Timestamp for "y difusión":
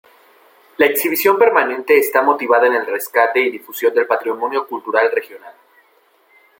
3.39-3.93